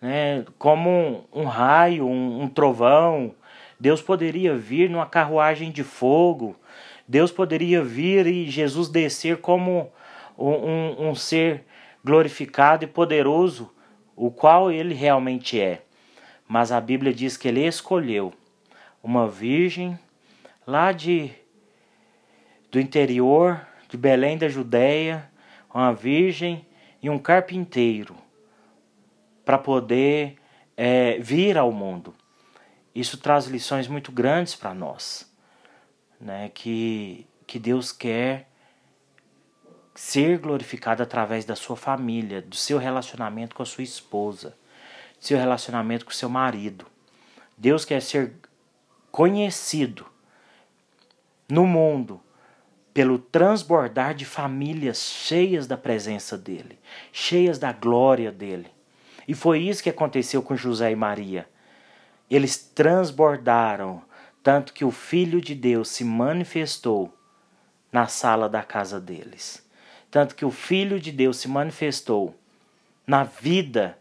né, 0.00 0.44
como 0.58 0.90
um, 0.90 1.24
um 1.32 1.44
raio, 1.44 2.06
um, 2.06 2.42
um 2.42 2.48
trovão, 2.48 3.34
Deus 3.78 4.00
poderia 4.00 4.56
vir 4.56 4.88
numa 4.88 5.06
carruagem 5.06 5.70
de 5.70 5.82
fogo, 5.82 6.56
Deus 7.06 7.30
poderia 7.30 7.82
vir 7.82 8.26
e 8.26 8.50
Jesus 8.50 8.88
descer 8.88 9.38
como 9.38 9.92
um, 10.38 10.50
um, 10.50 11.08
um 11.08 11.14
ser 11.14 11.64
glorificado 12.04 12.84
e 12.84 12.88
poderoso, 12.88 13.70
o 14.16 14.30
qual 14.30 14.70
ele 14.70 14.94
realmente 14.94 15.60
é. 15.60 15.82
Mas 16.46 16.70
a 16.70 16.80
Bíblia 16.80 17.12
diz 17.12 17.36
que 17.36 17.48
ele 17.48 17.66
escolheu 17.66 18.32
uma 19.02 19.28
virgem 19.28 19.98
lá 20.66 20.92
de 20.92 21.30
do 22.70 22.80
interior 22.80 23.64
de 23.88 23.96
Belém 23.96 24.36
da 24.36 24.48
Judéia, 24.48 25.30
uma 25.72 25.92
virgem 25.92 26.66
e 27.00 27.08
um 27.08 27.18
carpinteiro 27.18 28.16
para 29.44 29.58
poder 29.58 30.36
é, 30.76 31.18
vir 31.20 31.56
ao 31.56 31.70
mundo. 31.70 32.14
Isso 32.94 33.18
traz 33.18 33.46
lições 33.46 33.88
muito 33.88 34.12
grandes 34.12 34.54
para 34.54 34.72
nós, 34.72 35.30
né? 36.20 36.50
Que 36.54 37.26
que 37.46 37.58
Deus 37.58 37.92
quer 37.92 38.48
ser 39.94 40.38
glorificado 40.38 41.02
através 41.02 41.44
da 41.44 41.54
sua 41.54 41.76
família, 41.76 42.42
do 42.42 42.56
seu 42.56 42.78
relacionamento 42.78 43.54
com 43.54 43.62
a 43.62 43.66
sua 43.66 43.84
esposa, 43.84 44.56
do 45.18 45.24
seu 45.24 45.38
relacionamento 45.38 46.04
com 46.04 46.10
o 46.10 46.14
seu 46.14 46.28
marido. 46.28 46.86
Deus 47.56 47.84
quer 47.84 48.02
ser 48.02 48.34
conhecido 49.10 50.06
no 51.48 51.66
mundo 51.66 52.20
pelo 52.92 53.18
transbordar 53.18 54.14
de 54.14 54.24
famílias 54.24 54.98
cheias 54.98 55.66
da 55.66 55.76
presença 55.76 56.36
dele, 56.36 56.78
cheias 57.12 57.58
da 57.58 57.72
glória 57.72 58.32
dele. 58.32 58.70
E 59.26 59.34
foi 59.34 59.60
isso 59.60 59.82
que 59.82 59.90
aconteceu 59.90 60.42
com 60.42 60.56
José 60.56 60.90
e 60.90 60.96
Maria. 60.96 61.48
Eles 62.30 62.56
transbordaram, 62.56 64.02
tanto 64.42 64.72
que 64.72 64.84
o 64.84 64.90
Filho 64.90 65.40
de 65.40 65.54
Deus 65.54 65.88
se 65.88 66.04
manifestou 66.04 67.16
na 67.92 68.06
sala 68.06 68.48
da 68.48 68.62
casa 68.62 69.00
deles. 69.00 69.64
Tanto 70.10 70.34
que 70.34 70.44
o 70.44 70.50
Filho 70.50 70.98
de 70.98 71.12
Deus 71.12 71.38
se 71.38 71.48
manifestou 71.48 72.34
na 73.06 73.24
vida 73.24 73.98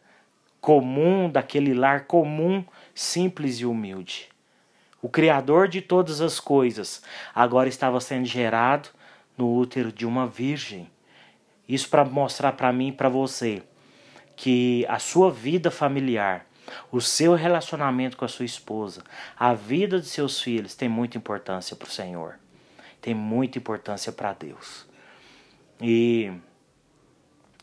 comum 0.61 1.29
daquele 1.29 1.73
lar 1.73 2.05
comum, 2.05 2.63
simples 2.93 3.59
e 3.59 3.65
humilde 3.65 4.33
o 5.03 5.09
Criador 5.09 5.67
de 5.67 5.81
todas 5.81 6.21
as 6.21 6.39
coisas, 6.39 7.03
agora 7.35 7.67
estava 7.67 7.99
sendo 7.99 8.25
gerado 8.25 8.87
no 9.37 9.53
útero 9.53 9.91
de 9.91 10.05
uma 10.05 10.25
virgem. 10.25 10.89
Isso 11.67 11.89
para 11.89 12.05
mostrar 12.05 12.53
para 12.53 12.71
mim 12.71 12.87
e 12.87 12.91
para 12.93 13.09
você 13.09 13.61
que 14.33 14.85
a 14.87 14.99
sua 14.99 15.29
vida 15.29 15.69
familiar, 15.69 16.45
o 16.91 17.01
seu 17.01 17.33
relacionamento 17.33 18.17
com 18.17 18.25
a 18.25 18.27
sua 18.27 18.45
esposa, 18.45 19.03
a 19.37 19.53
vida 19.53 19.99
de 19.99 20.07
seus 20.07 20.41
filhos 20.41 20.75
tem 20.75 20.89
muita 20.89 21.17
importância 21.17 21.75
para 21.75 21.87
o 21.87 21.91
Senhor, 21.91 22.39
tem 23.01 23.13
muita 23.13 23.57
importância 23.57 24.11
para 24.11 24.33
Deus. 24.33 24.85
E, 25.81 26.31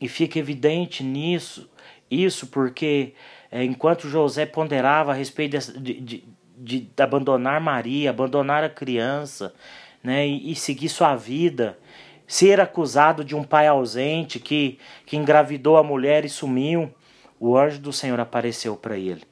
e 0.00 0.08
fica 0.08 0.38
evidente 0.38 1.02
nisso, 1.02 1.70
isso 2.10 2.48
porque 2.48 3.14
é, 3.50 3.64
enquanto 3.64 4.08
José 4.08 4.46
ponderava 4.46 5.12
a 5.12 5.14
respeito 5.14 5.58
de, 5.58 5.80
de, 5.80 6.24
de, 6.56 6.80
de 6.80 7.02
abandonar 7.02 7.60
Maria, 7.60 8.10
abandonar 8.10 8.62
a 8.62 8.68
criança, 8.68 9.54
né, 10.02 10.26
e, 10.26 10.52
e, 10.52 10.54
seguir 10.54 10.88
sua 10.88 11.14
vida, 11.16 11.78
ser 12.26 12.60
acusado 12.60 13.24
de 13.24 13.34
um 13.34 13.42
pai 13.42 13.66
ausente 13.66 14.38
que, 14.38 14.78
que 15.04 15.16
engravidou 15.16 15.76
a 15.76 15.82
mulher 15.82 16.24
e 16.24 16.28
sumiu, 16.28 16.92
o 17.40 17.56
anjo 17.56 17.80
do 17.80 17.92
Senhor 17.92 18.20
apareceu 18.20 18.76
para 18.76 18.98
ele. 18.98 19.22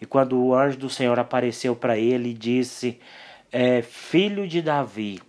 E 0.00 0.04
quando 0.04 0.38
o 0.38 0.54
anjo 0.54 0.76
do 0.76 0.90
Senhor 0.90 1.18
apareceu 1.18 1.74
para 1.74 1.96
ele 1.96 2.28
e 2.30 2.34
disse: 2.34 3.00
é, 3.50 3.80
Filho 3.80 4.46
de 4.46 4.60
Davi, 4.60 5.20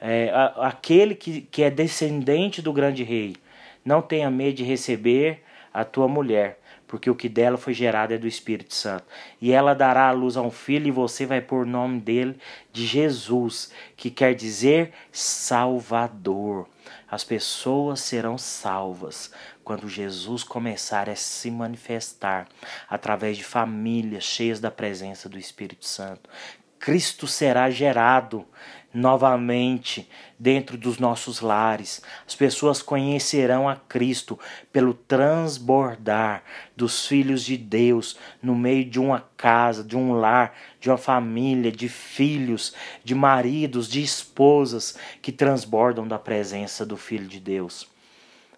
é, 0.00 0.30
a, 0.30 0.68
aquele 0.68 1.14
que, 1.14 1.42
que 1.42 1.62
é 1.62 1.70
descendente 1.70 2.62
do 2.62 2.72
grande 2.72 3.04
rei, 3.04 3.36
não 3.84 4.00
tenha 4.00 4.30
medo 4.30 4.56
de 4.56 4.64
receber 4.64 5.42
a 5.72 5.84
tua 5.84 6.08
mulher, 6.08 6.58
porque 6.88 7.10
o 7.10 7.14
que 7.14 7.28
dela 7.28 7.58
foi 7.58 7.74
gerado 7.74 8.14
é 8.14 8.18
do 8.18 8.26
Espírito 8.26 8.74
Santo. 8.74 9.04
E 9.38 9.52
ela 9.52 9.74
dará 9.74 10.08
à 10.08 10.12
luz 10.12 10.38
a 10.38 10.40
um 10.40 10.50
filho, 10.50 10.88
e 10.88 10.90
você 10.90 11.26
vai 11.26 11.42
pôr 11.42 11.66
o 11.66 11.68
nome 11.68 12.00
dele 12.00 12.38
de 12.72 12.86
Jesus, 12.86 13.70
que 13.94 14.10
quer 14.10 14.34
dizer 14.34 14.92
Salvador. 15.12 16.66
As 17.10 17.22
pessoas 17.22 18.00
serão 18.00 18.38
salvas 18.38 19.30
quando 19.66 19.88
Jesus 19.88 20.44
começar 20.44 21.10
a 21.10 21.16
se 21.16 21.50
manifestar 21.50 22.46
através 22.88 23.36
de 23.36 23.42
famílias 23.42 24.22
cheias 24.22 24.60
da 24.60 24.70
presença 24.70 25.28
do 25.28 25.36
Espírito 25.36 25.84
Santo. 25.84 26.30
Cristo 26.78 27.26
será 27.26 27.68
gerado 27.68 28.46
novamente 28.94 30.08
dentro 30.38 30.78
dos 30.78 31.00
nossos 31.00 31.40
lares. 31.40 32.00
As 32.24 32.36
pessoas 32.36 32.80
conhecerão 32.80 33.68
a 33.68 33.74
Cristo 33.74 34.38
pelo 34.72 34.94
transbordar 34.94 36.44
dos 36.76 37.04
filhos 37.04 37.42
de 37.44 37.56
Deus 37.56 38.16
no 38.40 38.54
meio 38.54 38.84
de 38.84 39.00
uma 39.00 39.28
casa, 39.36 39.82
de 39.82 39.96
um 39.96 40.12
lar, 40.12 40.54
de 40.78 40.88
uma 40.88 40.96
família, 40.96 41.72
de 41.72 41.88
filhos, 41.88 42.72
de 43.02 43.16
maridos, 43.16 43.88
de 43.88 44.00
esposas 44.00 44.96
que 45.20 45.32
transbordam 45.32 46.06
da 46.06 46.20
presença 46.20 46.86
do 46.86 46.96
Filho 46.96 47.26
de 47.26 47.40
Deus. 47.40 47.95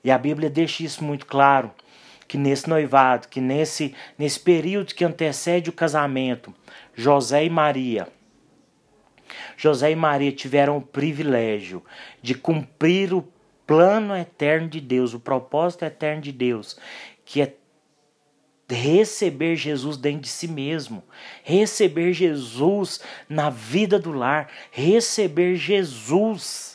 E 0.03 0.11
a 0.11 0.19
Bíblia 0.19 0.49
deixa 0.49 0.83
isso 0.83 1.03
muito 1.05 1.27
claro 1.27 1.71
que 2.27 2.37
nesse 2.37 2.69
noivado, 2.69 3.29
que 3.29 3.41
nesse, 3.41 3.95
nesse 4.19 4.39
período 4.39 4.95
que 4.95 5.05
antecede 5.05 5.71
o 5.71 5.73
casamento, 5.73 6.55
José 6.95 7.45
e 7.45 7.51
Maria 7.51 8.09
José 9.57 9.91
e 9.91 9.97
Maria 9.97 10.33
tiveram 10.33 10.77
o 10.77 10.83
privilégio 10.83 11.83
de 12.23 12.35
cumprir 12.35 13.13
o 13.13 13.27
plano 13.67 14.17
eterno 14.17 14.69
de 14.69 14.81
Deus, 14.81 15.15
o 15.15 15.21
propósito 15.21 15.85
eterno 15.85 16.23
de 16.23 16.33
Deus, 16.33 16.79
que 17.25 17.43
é 17.43 17.55
receber 18.71 19.57
Jesus 19.57 19.97
dentro 19.97 20.23
de 20.23 20.29
si 20.29 20.47
mesmo, 20.47 21.03
receber 21.43 22.13
Jesus 22.13 23.01
na 23.29 23.49
vida 23.51 23.99
do 23.99 24.13
lar, 24.13 24.51
receber 24.71 25.57
Jesus 25.57 26.68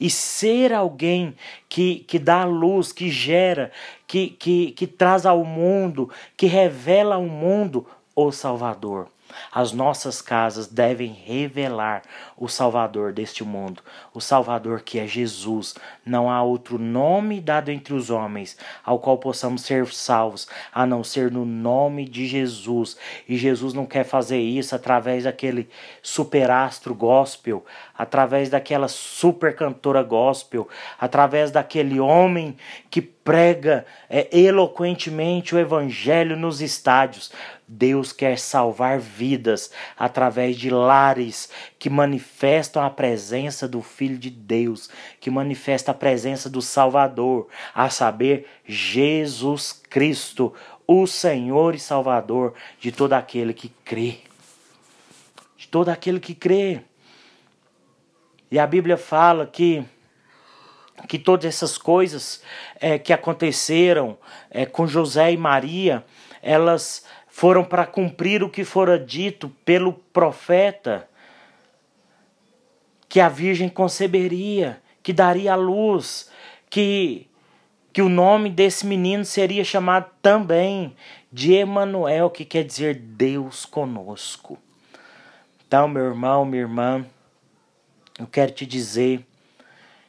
e 0.00 0.08
ser 0.08 0.72
alguém 0.72 1.36
que, 1.68 1.96
que 2.08 2.18
dá 2.18 2.44
luz, 2.44 2.90
que 2.90 3.10
gera, 3.10 3.70
que, 4.06 4.30
que, 4.30 4.72
que 4.72 4.86
traz 4.86 5.26
ao 5.26 5.44
mundo, 5.44 6.08
que 6.36 6.46
revela 6.46 7.16
ao 7.16 7.24
mundo 7.24 7.86
o 8.16 8.32
Salvador. 8.32 9.08
As 9.52 9.72
nossas 9.72 10.20
casas 10.22 10.66
devem 10.66 11.12
revelar 11.12 12.02
o 12.36 12.48
Salvador 12.48 13.12
deste 13.12 13.44
mundo, 13.44 13.82
o 14.14 14.20
Salvador 14.20 14.82
que 14.82 14.98
é 14.98 15.06
Jesus. 15.06 15.74
Não 16.04 16.30
há 16.30 16.42
outro 16.42 16.78
nome 16.78 17.40
dado 17.40 17.70
entre 17.70 17.94
os 17.94 18.10
homens 18.10 18.56
ao 18.84 18.98
qual 18.98 19.18
possamos 19.18 19.62
ser 19.62 19.86
salvos, 19.88 20.48
a 20.72 20.86
não 20.86 21.04
ser 21.04 21.30
no 21.30 21.44
nome 21.44 22.04
de 22.08 22.26
Jesus. 22.26 22.96
E 23.28 23.36
Jesus 23.36 23.74
não 23.74 23.86
quer 23.86 24.04
fazer 24.04 24.38
isso 24.38 24.74
através 24.74 25.24
daquele 25.24 25.68
superastro 26.02 26.94
gospel, 26.94 27.64
através 27.96 28.48
daquela 28.48 28.88
super 28.88 29.54
cantora 29.54 30.02
gospel, 30.02 30.68
através 30.98 31.50
daquele 31.50 32.00
homem 32.00 32.56
que 32.90 33.00
prega 33.00 33.86
é, 34.08 34.26
eloquentemente 34.36 35.54
o 35.54 35.58
evangelho 35.58 36.36
nos 36.36 36.60
estádios. 36.60 37.30
Deus 37.72 38.12
quer 38.12 38.36
salvar 38.36 38.98
vidas 38.98 39.70
através 39.96 40.56
de 40.56 40.70
lares 40.70 41.48
que 41.78 41.88
manifestam 41.88 42.82
a 42.82 42.90
presença 42.90 43.68
do 43.68 43.80
Filho 43.80 44.18
de 44.18 44.28
Deus, 44.28 44.90
que 45.20 45.30
manifesta 45.30 45.92
a 45.92 45.94
presença 45.94 46.50
do 46.50 46.60
Salvador, 46.60 47.46
a 47.72 47.88
saber, 47.88 48.48
Jesus 48.66 49.80
Cristo, 49.88 50.52
o 50.84 51.06
Senhor 51.06 51.76
e 51.76 51.78
Salvador 51.78 52.54
de 52.80 52.90
todo 52.90 53.12
aquele 53.12 53.54
que 53.54 53.68
crê. 53.84 54.18
De 55.56 55.68
todo 55.68 55.90
aquele 55.90 56.18
que 56.18 56.34
crê. 56.34 56.82
E 58.50 58.58
a 58.58 58.66
Bíblia 58.66 58.96
fala 58.96 59.46
que 59.46 59.84
que 61.08 61.18
todas 61.18 61.46
essas 61.46 61.78
coisas 61.78 62.42
é, 62.78 62.98
que 62.98 63.10
aconteceram 63.10 64.18
é, 64.50 64.66
com 64.66 64.86
José 64.86 65.32
e 65.32 65.36
Maria, 65.36 66.04
elas 66.42 67.04
foram 67.40 67.64
para 67.64 67.86
cumprir 67.86 68.42
o 68.42 68.50
que 68.50 68.64
fora 68.64 68.98
dito 68.98 69.48
pelo 69.64 69.94
profeta, 69.94 71.08
que 73.08 73.18
a 73.18 73.30
Virgem 73.30 73.66
conceberia, 73.66 74.78
que 75.02 75.10
daria 75.10 75.54
a 75.54 75.56
luz, 75.56 76.30
que, 76.68 77.26
que 77.94 78.02
o 78.02 78.10
nome 78.10 78.50
desse 78.50 78.86
menino 78.86 79.24
seria 79.24 79.64
chamado 79.64 80.10
também 80.20 80.94
de 81.32 81.54
Emanuel, 81.54 82.28
que 82.28 82.44
quer 82.44 82.62
dizer 82.62 82.96
Deus 82.96 83.64
conosco. 83.64 84.58
Então, 85.66 85.88
meu 85.88 86.04
irmão, 86.04 86.44
minha 86.44 86.60
irmã, 86.60 87.06
eu 88.18 88.26
quero 88.26 88.52
te 88.52 88.66
dizer 88.66 89.26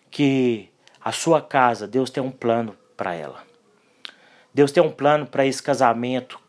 que 0.10 0.70
a 1.00 1.14
sua 1.14 1.42
casa, 1.42 1.88
Deus 1.88 2.10
tem 2.10 2.22
um 2.22 2.30
plano 2.30 2.76
para 2.98 3.16
ela. 3.16 3.42
Deus 4.54 4.70
tem 4.70 4.84
um 4.84 4.92
plano 4.92 5.26
para 5.26 5.46
esse 5.46 5.64
casamento 5.64 6.41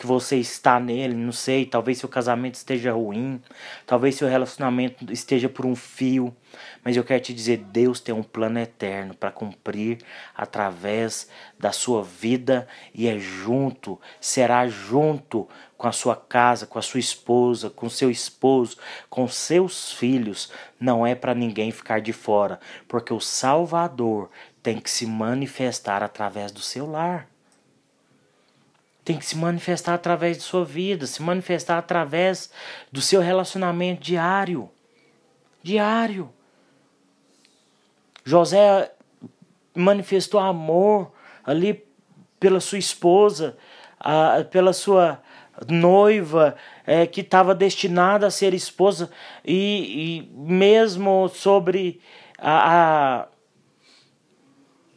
que 0.00 0.06
você 0.06 0.36
está 0.36 0.80
nele, 0.80 1.12
não 1.12 1.30
sei, 1.30 1.66
talvez 1.66 1.98
seu 1.98 2.08
casamento 2.08 2.54
esteja 2.54 2.90
ruim, 2.90 3.38
talvez 3.84 4.14
seu 4.14 4.26
relacionamento 4.26 5.12
esteja 5.12 5.46
por 5.46 5.66
um 5.66 5.76
fio, 5.76 6.34
mas 6.82 6.96
eu 6.96 7.04
quero 7.04 7.22
te 7.22 7.34
dizer, 7.34 7.58
Deus 7.58 8.00
tem 8.00 8.14
um 8.14 8.22
plano 8.22 8.58
eterno 8.58 9.12
para 9.12 9.30
cumprir 9.30 9.98
através 10.34 11.28
da 11.58 11.70
sua 11.70 12.02
vida 12.02 12.66
e 12.94 13.08
é 13.08 13.18
junto, 13.18 14.00
será 14.18 14.66
junto 14.66 15.46
com 15.76 15.86
a 15.86 15.92
sua 15.92 16.16
casa, 16.16 16.66
com 16.66 16.78
a 16.78 16.82
sua 16.82 16.98
esposa, 16.98 17.68
com 17.68 17.90
seu 17.90 18.10
esposo, 18.10 18.78
com 19.10 19.28
seus 19.28 19.92
filhos, 19.92 20.50
não 20.80 21.06
é 21.06 21.14
para 21.14 21.34
ninguém 21.34 21.70
ficar 21.70 22.00
de 22.00 22.14
fora, 22.14 22.58
porque 22.88 23.12
o 23.12 23.20
Salvador 23.20 24.30
tem 24.62 24.80
que 24.80 24.88
se 24.88 25.04
manifestar 25.04 26.02
através 26.02 26.50
do 26.50 26.60
seu 26.60 26.90
lar 26.90 27.28
tem 29.10 29.18
que 29.18 29.26
se 29.26 29.36
manifestar 29.36 29.94
através 29.94 30.36
de 30.36 30.44
sua 30.44 30.64
vida, 30.64 31.04
se 31.04 31.20
manifestar 31.20 31.78
através 31.78 32.48
do 32.92 33.00
seu 33.00 33.20
relacionamento 33.20 34.00
diário. 34.00 34.70
Diário. 35.60 36.30
José 38.24 38.92
manifestou 39.74 40.38
amor 40.38 41.10
ali 41.44 41.84
pela 42.38 42.60
sua 42.60 42.78
esposa, 42.78 43.56
pela 44.52 44.72
sua 44.72 45.20
noiva 45.68 46.54
é, 46.86 47.04
que 47.04 47.20
estava 47.20 47.52
destinada 47.52 48.28
a 48.28 48.30
ser 48.30 48.54
esposa, 48.54 49.10
e, 49.44 50.22
e 50.22 50.36
mesmo 50.36 51.28
sobre 51.28 52.00
a, 52.38 53.22
a 53.22 53.28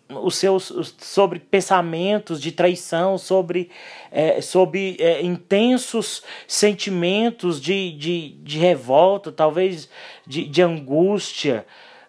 os 0.10 0.36
seus 0.36 0.96
sobre 1.00 1.40
pensamentos 1.40 2.42
de 2.42 2.52
traição, 2.52 3.18
sobre, 3.18 3.70
é, 4.12 4.42
sobre 4.42 4.98
é, 5.00 5.22
intensos 5.22 6.24
sentimentos 6.48 7.62
de, 7.62 7.92
de, 7.94 8.30
de 8.42 8.60
revolta, 8.60 9.32
talvez 9.32 9.90
de, 10.26 10.48
de 10.48 10.62
angústia, 10.62 11.66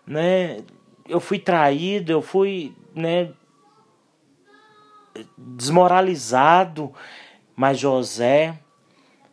né? 0.07 0.63
Eu 1.07 1.21
fui 1.21 1.39
traído, 1.39 2.11
eu 2.11 2.23
fui, 2.23 2.75
né, 2.95 3.31
desmoralizado, 5.37 6.93
mas 7.55 7.79
José, 7.79 8.59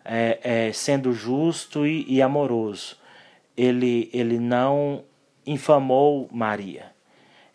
é, 0.03 0.39
é, 0.43 0.73
sendo 0.73 1.13
justo 1.13 1.87
e, 1.87 2.05
e 2.07 2.21
amoroso, 2.21 2.97
ele, 3.55 4.09
ele 4.13 4.37
não 4.37 5.05
infamou 5.45 6.27
Maria 6.31 6.90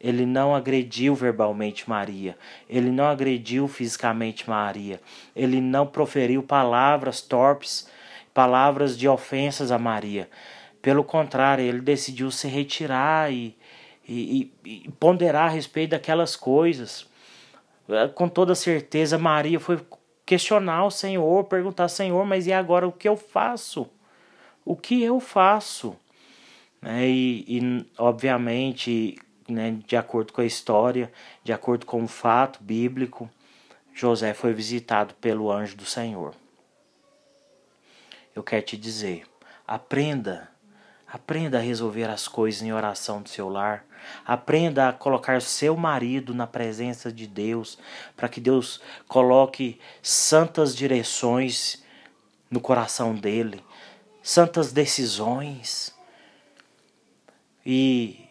ele 0.00 0.26
não 0.26 0.54
agrediu 0.54 1.14
verbalmente 1.14 1.88
Maria, 1.88 2.36
ele 2.68 2.90
não 2.90 3.06
agrediu 3.06 3.66
fisicamente 3.66 4.48
Maria, 4.48 5.00
ele 5.34 5.60
não 5.60 5.86
proferiu 5.86 6.42
palavras 6.42 7.20
torpes, 7.20 7.88
palavras 8.34 8.96
de 8.98 9.08
ofensas 9.08 9.70
a 9.70 9.78
Maria. 9.78 10.28
Pelo 10.82 11.02
contrário, 11.02 11.64
ele 11.64 11.80
decidiu 11.80 12.30
se 12.30 12.46
retirar 12.46 13.32
e, 13.32 13.56
e, 14.08 14.52
e 14.64 14.90
ponderar 15.00 15.46
a 15.46 15.52
respeito 15.52 15.90
daquelas 15.90 16.36
coisas. 16.36 17.08
Com 18.14 18.28
toda 18.28 18.54
certeza, 18.54 19.16
Maria 19.16 19.58
foi 19.58 19.80
questionar 20.24 20.84
o 20.84 20.90
Senhor, 20.90 21.44
perguntar: 21.44 21.88
Senhor, 21.88 22.24
mas 22.26 22.46
e 22.46 22.52
agora 22.52 22.86
o 22.86 22.92
que 22.92 23.08
eu 23.08 23.16
faço? 23.16 23.88
O 24.64 24.76
que 24.76 25.02
eu 25.02 25.18
faço? 25.20 25.96
É, 26.82 27.08
e, 27.08 27.44
e, 27.48 27.86
obviamente, 27.98 29.16
né, 29.48 29.78
de 29.86 29.96
acordo 29.96 30.32
com 30.32 30.40
a 30.40 30.46
história, 30.46 31.12
de 31.42 31.52
acordo 31.52 31.86
com 31.86 32.02
o 32.04 32.08
fato 32.08 32.62
bíblico, 32.62 33.30
José 33.94 34.34
foi 34.34 34.52
visitado 34.52 35.14
pelo 35.14 35.50
anjo 35.50 35.76
do 35.76 35.86
Senhor. 35.86 36.34
Eu 38.34 38.42
quero 38.42 38.66
te 38.66 38.76
dizer, 38.76 39.26
aprenda, 39.66 40.50
aprenda 41.08 41.56
a 41.56 41.62
resolver 41.62 42.04
as 42.04 42.28
coisas 42.28 42.60
em 42.60 42.72
oração 42.72 43.22
do 43.22 43.28
seu 43.30 43.48
lar. 43.48 43.86
Aprenda 44.24 44.88
a 44.88 44.92
colocar 44.92 45.40
seu 45.40 45.76
marido 45.76 46.34
na 46.34 46.46
presença 46.46 47.10
de 47.10 47.26
Deus, 47.26 47.78
para 48.14 48.28
que 48.28 48.40
Deus 48.40 48.80
coloque 49.08 49.80
santas 50.02 50.76
direções 50.76 51.82
no 52.50 52.60
coração 52.60 53.14
dele, 53.14 53.64
santas 54.22 54.72
decisões. 54.72 55.94
E 57.64 58.25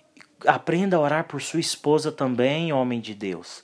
aprenda 0.47 0.97
a 0.97 0.99
orar 0.99 1.25
por 1.25 1.41
sua 1.41 1.59
esposa 1.59 2.11
também, 2.11 2.71
homem 2.73 2.99
de 2.99 3.13
Deus, 3.13 3.63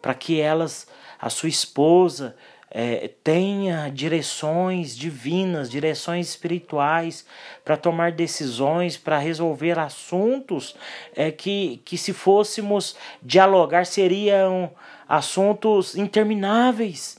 para 0.00 0.14
que 0.14 0.40
elas, 0.40 0.86
a 1.18 1.28
sua 1.30 1.48
esposa, 1.48 2.36
é, 2.70 3.10
tenha 3.24 3.88
direções 3.88 4.96
divinas, 4.96 5.68
direções 5.68 6.28
espirituais 6.28 7.26
para 7.64 7.76
tomar 7.76 8.12
decisões, 8.12 8.96
para 8.96 9.18
resolver 9.18 9.78
assuntos 9.78 10.76
é, 11.16 11.32
que, 11.32 11.82
que, 11.84 11.98
se 11.98 12.12
fôssemos 12.12 12.96
dialogar, 13.20 13.86
seriam 13.86 14.70
assuntos 15.08 15.96
intermináveis. 15.96 17.18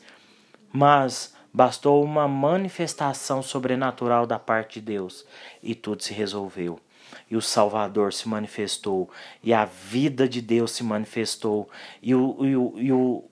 Mas 0.72 1.36
bastou 1.54 2.02
uma 2.02 2.30
manifestação 2.30 3.42
sobrenatural 3.42 4.26
da 4.26 4.40
parte 4.40 4.80
de 4.80 4.86
Deus 4.86 5.26
e 5.62 5.76
tudo 5.76 6.02
se 6.02 6.14
resolveu 6.14 6.80
e 7.32 7.36
o 7.38 7.42
Salvador 7.42 8.12
se 8.12 8.28
manifestou, 8.28 9.10
e 9.42 9.54
a 9.54 9.64
vida 9.64 10.28
de 10.28 10.42
Deus 10.42 10.72
se 10.72 10.84
manifestou, 10.84 11.70
e 12.02 12.14
o, 12.14 12.46
e 12.46 12.56
o, 12.58 12.74
e 12.76 12.92
o, 12.92 13.24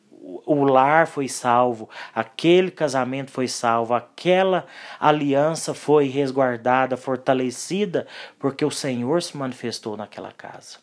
o 0.46 0.64
lar 0.64 1.06
foi 1.06 1.28
salvo, 1.28 1.90
aquele 2.16 2.72
casamento 2.72 3.30
foi 3.30 3.50
salvo, 3.50 3.94
aquela 3.94 4.66
aliança 4.98 5.74
foi 5.74 6.08
resguardada, 6.08 6.96
fortalecida, 6.96 8.08
porque 8.40 8.64
o 8.64 8.72
Senhor 8.72 9.22
se 9.22 9.36
manifestou 9.36 9.98
naquela 9.98 10.32
casa. 10.32 10.78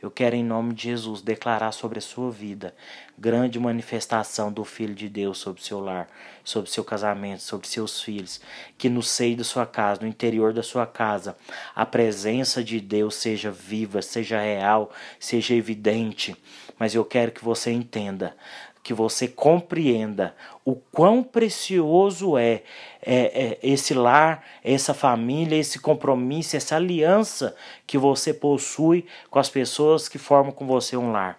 Eu 0.00 0.10
quero, 0.10 0.36
em 0.36 0.44
nome 0.44 0.74
de 0.74 0.84
Jesus, 0.84 1.22
declarar 1.22 1.72
sobre 1.72 1.98
a 1.98 2.02
sua 2.02 2.30
vida 2.30 2.74
grande 3.18 3.58
manifestação 3.58 4.52
do 4.52 4.64
Filho 4.64 4.94
de 4.94 5.08
Deus 5.08 5.38
sobre 5.38 5.62
seu 5.62 5.80
lar, 5.80 6.08
sobre 6.44 6.70
seu 6.70 6.84
casamento, 6.84 7.42
sobre 7.42 7.66
seus 7.66 8.00
filhos. 8.00 8.40
Que 8.76 8.88
no 8.88 9.02
seio 9.02 9.36
da 9.36 9.44
sua 9.44 9.66
casa, 9.66 10.02
no 10.02 10.06
interior 10.06 10.52
da 10.52 10.62
sua 10.62 10.86
casa, 10.86 11.36
a 11.74 11.84
presença 11.84 12.62
de 12.62 12.80
Deus 12.80 13.16
seja 13.16 13.50
viva, 13.50 14.00
seja 14.02 14.40
real, 14.40 14.92
seja 15.18 15.54
evidente. 15.54 16.36
Mas 16.78 16.94
eu 16.94 17.04
quero 17.04 17.32
que 17.32 17.44
você 17.44 17.72
entenda 17.72 18.36
que 18.82 18.94
você 18.94 19.28
compreenda 19.28 20.34
o 20.64 20.74
quão 20.74 21.22
precioso 21.22 22.38
é, 22.38 22.62
é, 23.02 23.42
é, 23.44 23.58
esse 23.62 23.92
lar, 23.92 24.42
essa 24.64 24.94
família, 24.94 25.56
esse 25.56 25.78
compromisso, 25.78 26.56
essa 26.56 26.76
aliança 26.76 27.54
que 27.86 27.98
você 27.98 28.32
possui 28.32 29.04
com 29.28 29.38
as 29.38 29.50
pessoas 29.50 30.08
que 30.08 30.16
formam 30.16 30.52
com 30.52 30.66
você 30.66 30.96
um 30.96 31.12
lar. 31.12 31.38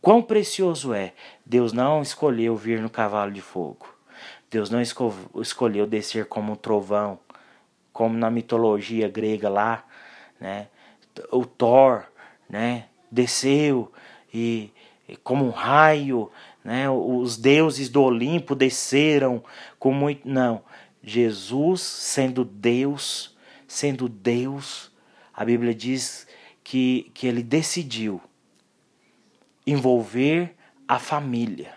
Quão 0.00 0.22
precioso 0.22 0.92
é. 0.92 1.12
Deus 1.44 1.72
não 1.72 2.02
escolheu 2.02 2.56
vir 2.56 2.80
no 2.80 2.90
cavalo 2.90 3.32
de 3.32 3.40
fogo. 3.40 3.86
Deus 4.50 4.70
não 4.70 4.80
esco 4.80 5.14
escolheu 5.36 5.86
descer 5.86 6.26
como 6.26 6.52
um 6.52 6.56
trovão, 6.56 7.18
como 7.92 8.16
na 8.16 8.30
mitologia 8.30 9.08
grega 9.08 9.48
lá, 9.48 9.84
né? 10.40 10.68
O 11.30 11.44
Thor, 11.44 12.04
né? 12.48 12.86
Desceu 13.10 13.92
e 14.32 14.72
como 15.22 15.44
um 15.44 15.50
raio 15.50 16.30
né? 16.64 16.88
Os 16.90 17.36
deuses 17.36 17.88
do 17.88 18.02
Olimpo 18.02 18.54
desceram 18.54 19.42
com 19.78 19.92
muito. 19.92 20.28
Não. 20.28 20.62
Jesus, 21.02 21.80
sendo 21.80 22.44
Deus, 22.44 23.36
sendo 23.66 24.08
Deus, 24.08 24.92
a 25.32 25.44
Bíblia 25.44 25.74
diz 25.74 26.26
que, 26.62 27.10
que 27.14 27.26
ele 27.26 27.42
decidiu 27.42 28.20
envolver 29.72 30.54
a 30.88 30.98
família 30.98 31.74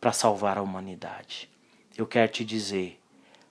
para 0.00 0.12
salvar 0.12 0.58
a 0.58 0.62
humanidade. 0.62 1.50
Eu 1.96 2.06
quero 2.06 2.30
te 2.30 2.44
dizer, 2.44 3.00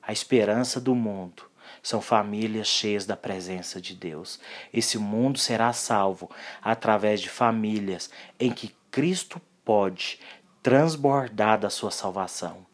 a 0.02 0.14
esperança 0.14 0.80
do 0.80 0.96
mundo 0.96 1.44
são 1.82 2.00
famílias 2.00 2.68
cheias 2.68 3.06
da 3.06 3.18
presença 3.18 3.82
de 3.82 3.96
Deus. 3.96 4.40
Esse 4.72 4.98
mundo 4.98 5.38
será 5.38 5.74
salvo 5.74 6.30
através 6.62 7.20
de 7.20 7.30
famílias 7.30 8.10
em 8.40 8.52
que 8.52 8.74
Cristo 8.90 9.42
pode 9.66 10.20
transbordar 10.62 11.60
da 11.60 11.70
sua 11.70 11.92
salvação. 11.92 12.66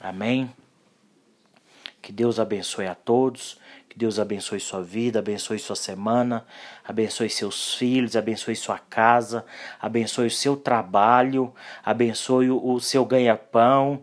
Amém? 0.00 0.52
Que 2.02 2.12
Deus 2.12 2.38
abençoe 2.38 2.86
a 2.86 2.94
todos, 2.94 3.58
que 3.88 3.98
Deus 3.98 4.18
abençoe 4.18 4.60
sua 4.60 4.82
vida, 4.82 5.18
abençoe 5.18 5.58
sua 5.58 5.74
semana, 5.74 6.46
abençoe 6.84 7.30
seus 7.30 7.74
filhos, 7.74 8.16
abençoe 8.16 8.54
sua 8.54 8.78
casa, 8.78 9.44
abençoe 9.80 10.26
o 10.26 10.30
seu 10.30 10.56
trabalho, 10.56 11.52
abençoe 11.84 12.50
o 12.50 12.78
seu 12.80 13.04
ganha-pão, 13.04 14.02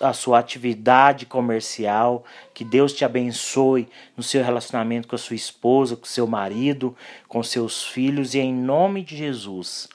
a 0.00 0.12
sua 0.12 0.38
atividade 0.38 1.26
comercial. 1.26 2.24
Que 2.52 2.64
Deus 2.64 2.92
te 2.92 3.04
abençoe 3.04 3.88
no 4.16 4.22
seu 4.22 4.44
relacionamento 4.44 5.08
com 5.08 5.16
a 5.16 5.18
sua 5.18 5.36
esposa, 5.36 5.96
com 5.96 6.04
seu 6.04 6.26
marido, 6.26 6.96
com 7.26 7.42
seus 7.42 7.84
filhos 7.84 8.34
e 8.34 8.38
em 8.38 8.54
nome 8.54 9.02
de 9.02 9.16
Jesus 9.16 9.88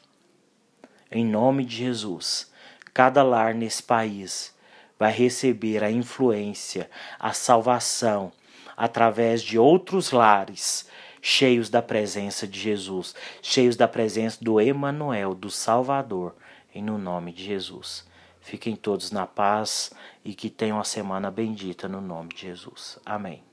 em 1.12 1.26
nome 1.26 1.66
de 1.66 1.78
Jesus, 1.78 2.52
cada 2.94 3.24
lar 3.24 3.56
nesse 3.56 3.82
país 3.82 4.54
vai 4.98 5.12
receber 5.12 5.84
a 5.84 5.90
influência, 5.90 6.90
a 7.20 7.34
salvação 7.34 8.32
através 8.80 9.42
de 9.44 9.60
outros 9.60 10.12
lares 10.12 10.88
cheios 11.22 11.70
da 11.70 11.82
presença 11.82 12.48
de 12.48 12.58
Jesus, 12.58 13.14
cheios 13.42 13.76
da 13.76 13.90
presença 13.90 14.38
do 14.42 14.60
Emanuel, 14.60 15.36
do 15.36 15.52
Salvador, 15.52 16.34
em 16.74 16.82
no 16.82 16.98
nome 16.98 17.34
de 17.34 17.44
Jesus. 17.44 18.08
Fiquem 18.40 18.78
todos 18.78 19.12
na 19.12 19.28
paz 19.28 19.92
e 20.24 20.34
que 20.34 20.50
tenham 20.50 20.78
uma 20.78 20.86
semana 20.86 21.30
bendita 21.30 21.90
no 21.90 22.00
nome 22.00 22.30
de 22.30 22.44
Jesus. 22.44 22.98
Amém. 23.06 23.49